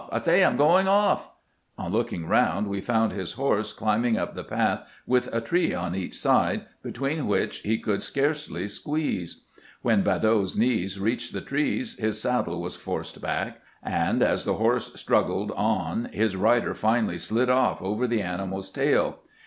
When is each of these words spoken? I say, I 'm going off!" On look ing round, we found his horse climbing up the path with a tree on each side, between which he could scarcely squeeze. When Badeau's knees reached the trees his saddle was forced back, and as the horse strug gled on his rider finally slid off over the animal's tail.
I 0.11 0.19
say, 0.19 0.43
I 0.43 0.47
'm 0.49 0.57
going 0.57 0.87
off!" 0.87 1.29
On 1.77 1.91
look 1.91 2.11
ing 2.11 2.25
round, 2.25 2.65
we 2.67 2.81
found 2.81 3.11
his 3.11 3.33
horse 3.33 3.71
climbing 3.71 4.17
up 4.17 4.33
the 4.33 4.43
path 4.43 4.83
with 5.05 5.27
a 5.31 5.41
tree 5.41 5.75
on 5.75 5.93
each 5.93 6.17
side, 6.17 6.65
between 6.81 7.27
which 7.27 7.59
he 7.59 7.77
could 7.77 8.01
scarcely 8.01 8.67
squeeze. 8.67 9.43
When 9.83 10.01
Badeau's 10.01 10.57
knees 10.57 10.99
reached 10.99 11.33
the 11.33 11.41
trees 11.41 11.99
his 11.99 12.19
saddle 12.19 12.59
was 12.63 12.75
forced 12.75 13.21
back, 13.21 13.61
and 13.83 14.23
as 14.23 14.43
the 14.43 14.55
horse 14.55 14.89
strug 14.95 15.27
gled 15.27 15.51
on 15.51 16.05
his 16.05 16.35
rider 16.35 16.73
finally 16.73 17.19
slid 17.19 17.51
off 17.51 17.79
over 17.79 18.07
the 18.07 18.23
animal's 18.23 18.71
tail. 18.71 19.19